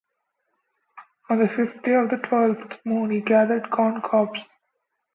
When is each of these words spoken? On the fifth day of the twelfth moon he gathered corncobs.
On 1.29 1.37
the 1.37 1.47
fifth 1.47 1.83
day 1.83 1.93
of 1.93 2.09
the 2.09 2.17
twelfth 2.17 2.79
moon 2.83 3.11
he 3.11 3.21
gathered 3.21 3.65
corncobs. 3.69 4.43